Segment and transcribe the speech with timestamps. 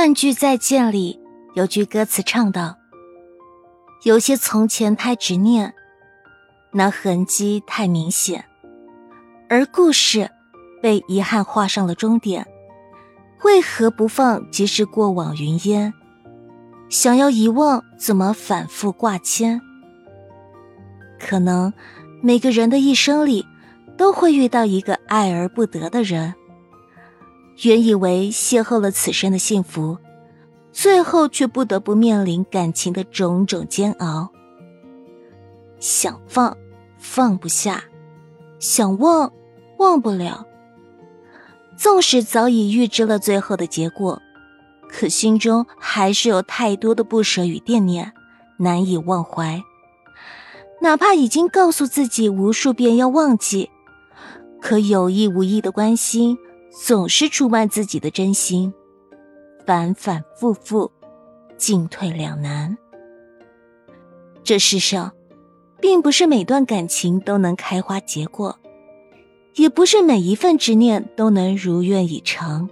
[0.00, 1.20] 半句再见里
[1.52, 2.78] 有句歌词唱道
[4.02, 5.74] ：“有些从前太执念，
[6.72, 8.46] 那痕迹太明显，
[9.50, 10.30] 而故事
[10.80, 12.46] 被遗憾画上了终点。
[13.44, 15.92] 为何不放即是过往云烟？
[16.88, 19.60] 想要遗忘，怎么反复挂牵？
[21.18, 21.74] 可能
[22.22, 23.44] 每个人的一生里，
[23.98, 26.32] 都会遇到一个爱而不得的人。”
[27.62, 29.98] 原以为邂逅了此生的幸福，
[30.72, 34.30] 最后却不得不面临感情的种种煎熬。
[35.78, 36.56] 想放，
[36.98, 37.82] 放不下；
[38.58, 39.30] 想忘，
[39.78, 40.46] 忘不了。
[41.76, 44.20] 纵使早已预知了最后的结果，
[44.88, 48.12] 可心中还是有太多的不舍与惦念，
[48.58, 49.62] 难以忘怀。
[50.80, 53.68] 哪怕已经告诉自己无数遍要忘记，
[54.62, 56.38] 可有意无意的关心。
[56.70, 58.72] 总是出卖自己的真心，
[59.66, 60.90] 反反复复，
[61.56, 62.76] 进退两难。
[64.44, 65.12] 这世上，
[65.80, 68.56] 并不是每段感情都能开花结果，
[69.56, 72.70] 也不是每一份执念都能如愿以偿。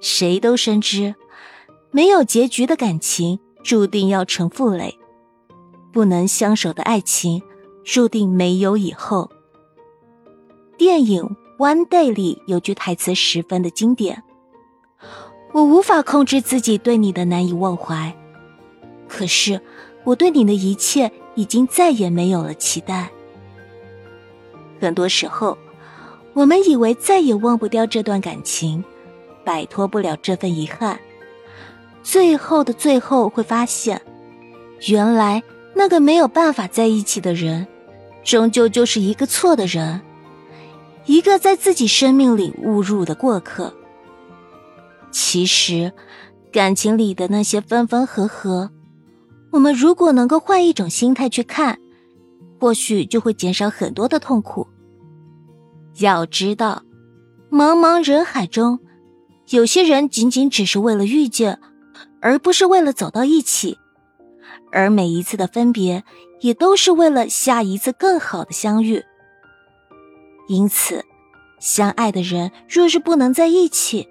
[0.00, 1.14] 谁都深知，
[1.90, 4.98] 没有结局的感情注定要成负累，
[5.92, 7.42] 不能相守的爱情
[7.84, 9.30] 注定没有以后。
[10.76, 11.36] 电影。
[11.58, 14.22] One Day 里有句台词十分的经典
[15.52, 18.16] ：“我无法控制自己对你的难以忘怀，
[19.08, 19.60] 可是
[20.04, 23.10] 我对你的一切已经再也没有了期待。”
[24.80, 25.58] 很多时候，
[26.32, 28.84] 我们以为再也忘不掉这段感情，
[29.44, 30.96] 摆脱不了这份遗憾，
[32.04, 34.00] 最后的最后会发现，
[34.86, 35.42] 原来
[35.74, 37.66] 那个没有办法在一起的人，
[38.22, 40.00] 终究就是一个错的人。
[41.08, 43.72] 一个在自己生命里误入的过客。
[45.10, 45.90] 其实，
[46.52, 48.70] 感情里的那些分分合合，
[49.50, 51.78] 我们如果能够换一种心态去看，
[52.60, 54.68] 或许就会减少很多的痛苦。
[55.98, 56.82] 要知道，
[57.50, 58.78] 茫茫人海中，
[59.48, 61.58] 有些人仅仅只是为了遇见，
[62.20, 63.78] 而不是为了走到一起；
[64.70, 66.04] 而每一次的分别，
[66.42, 69.02] 也都是为了下一次更好的相遇。
[70.48, 71.04] 因此，
[71.60, 74.08] 相爱的人若是不能在一起，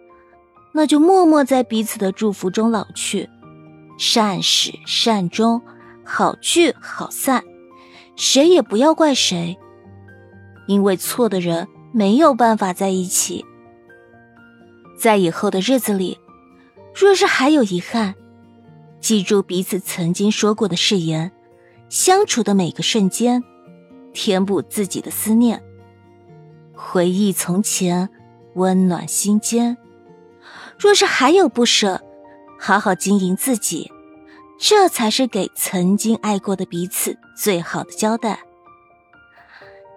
[0.72, 3.28] 那就默默在彼此的祝福中老去，
[3.98, 5.62] 善始善终，
[6.06, 7.44] 好聚好散，
[8.16, 9.58] 谁也不要怪谁，
[10.68, 13.44] 因为错的人没有办法在一起。
[15.00, 16.20] 在以后的日子里，
[16.94, 18.14] 若是还有遗憾，
[19.00, 21.32] 记住彼此曾经说过的誓言，
[21.90, 23.44] 相处的每个瞬间，
[24.14, 25.64] 填补自己的思念。
[26.78, 28.08] 回忆从前，
[28.54, 29.76] 温暖心间。
[30.78, 32.00] 若是还有不舍，
[32.60, 33.92] 好好经营自己，
[34.60, 38.40] 这才是给曾经爱过的彼此最好的交代。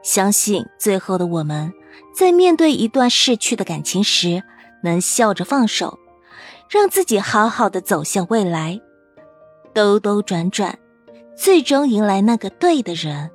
[0.02, 1.70] 相信最后的我们，
[2.16, 4.42] 在面对一段逝去的感情时，
[4.82, 5.98] 能笑着放手，
[6.70, 8.80] 让自己好好的走向未来。
[9.74, 10.78] 兜兜转转，
[11.36, 13.30] 最终迎来那个对的人。